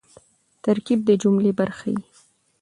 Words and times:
ترکیب 0.63 0.99
د 1.05 1.09
جملې 1.21 1.51
برخه 1.59 1.87
يي. 1.95 1.99